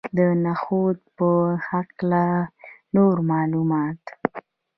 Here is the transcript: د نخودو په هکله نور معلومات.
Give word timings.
د 0.17 0.19
نخودو 0.43 1.05
په 1.17 1.29
هکله 1.69 2.25
نور 2.95 3.15
معلومات. 3.29 4.01